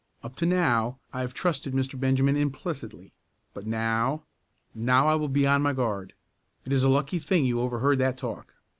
[0.23, 1.93] Up to now I have trusted Mr.
[1.99, 3.11] Benjamin implicitly,
[3.53, 4.23] but now
[4.73, 6.13] now I will be on my guard.
[6.65, 8.55] It is a lucky thing you overheard that talk."